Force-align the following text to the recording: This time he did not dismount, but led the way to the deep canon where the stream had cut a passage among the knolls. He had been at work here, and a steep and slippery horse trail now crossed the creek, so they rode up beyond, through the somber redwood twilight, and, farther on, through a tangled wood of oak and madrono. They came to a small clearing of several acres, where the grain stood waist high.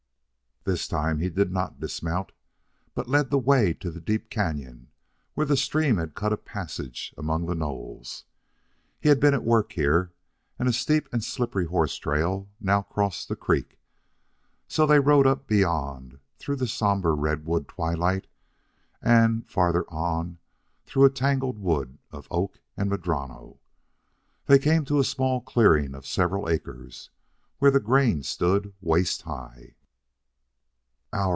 This 0.63 0.87
time 0.87 1.17
he 1.17 1.29
did 1.31 1.51
not 1.51 1.79
dismount, 1.79 2.33
but 2.93 3.09
led 3.09 3.31
the 3.31 3.39
way 3.39 3.73
to 3.73 3.89
the 3.89 3.99
deep 3.99 4.29
canon 4.29 4.91
where 5.33 5.47
the 5.47 5.57
stream 5.57 5.97
had 5.97 6.13
cut 6.13 6.31
a 6.31 6.37
passage 6.37 7.15
among 7.17 7.47
the 7.47 7.55
knolls. 7.55 8.25
He 8.99 9.09
had 9.09 9.19
been 9.19 9.33
at 9.33 9.43
work 9.43 9.71
here, 9.71 10.11
and 10.59 10.69
a 10.69 10.71
steep 10.71 11.09
and 11.11 11.23
slippery 11.23 11.65
horse 11.65 11.95
trail 11.97 12.47
now 12.59 12.83
crossed 12.83 13.27
the 13.27 13.35
creek, 13.35 13.79
so 14.67 14.85
they 14.85 14.99
rode 14.99 15.25
up 15.25 15.47
beyond, 15.47 16.19
through 16.37 16.57
the 16.57 16.67
somber 16.67 17.15
redwood 17.15 17.67
twilight, 17.67 18.27
and, 19.01 19.49
farther 19.49 19.85
on, 19.89 20.37
through 20.85 21.05
a 21.05 21.09
tangled 21.09 21.57
wood 21.57 21.97
of 22.11 22.27
oak 22.29 22.59
and 22.77 22.87
madrono. 22.91 23.57
They 24.45 24.59
came 24.59 24.85
to 24.85 24.99
a 24.99 25.03
small 25.03 25.41
clearing 25.41 25.95
of 25.95 26.05
several 26.05 26.47
acres, 26.47 27.09
where 27.57 27.71
the 27.71 27.79
grain 27.79 28.21
stood 28.21 28.75
waist 28.79 29.23
high. 29.23 29.73